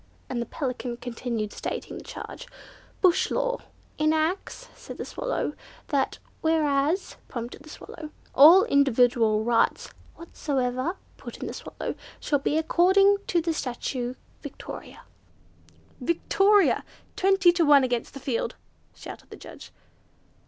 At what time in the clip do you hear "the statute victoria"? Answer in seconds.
13.43-15.01